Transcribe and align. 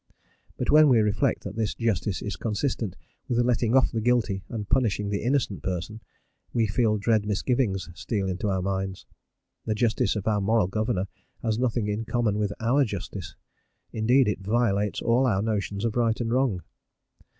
But 0.57 0.71
when 0.71 0.89
we 0.89 0.97
reflect 0.99 1.43
that 1.43 1.55
this 1.55 1.75
justice 1.75 2.23
is 2.23 2.35
consistent 2.35 2.95
with 3.27 3.37
letting 3.37 3.75
off 3.75 3.91
the 3.91 4.01
guilty 4.01 4.43
and 4.49 4.67
punishing 4.67 5.09
the 5.09 5.21
innocent 5.21 5.61
person, 5.61 6.01
we 6.53 6.65
feel 6.65 6.97
dread 6.97 7.23
misgivings 7.27 7.87
steal 7.93 8.27
into 8.27 8.49
our 8.49 8.63
minds. 8.63 9.05
The 9.65 9.75
justice 9.75 10.15
of 10.15 10.25
our 10.27 10.41
Moral 10.41 10.65
Governor 10.65 11.05
has 11.43 11.59
nothing 11.59 11.85
in 11.87 12.05
common 12.05 12.39
with 12.39 12.51
our 12.59 12.83
justice 12.83 13.35
indeed, 13.93 14.27
it 14.27 14.41
violates 14.41 15.03
all 15.03 15.27
our 15.27 15.43
notions 15.43 15.85
of 15.85 15.95
right 15.95 16.19
and 16.19 16.33
wrong. 16.33 16.63